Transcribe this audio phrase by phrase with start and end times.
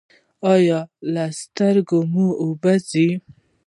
[0.53, 0.79] ایا
[1.13, 3.07] له سترګو مو اوبه ځي؟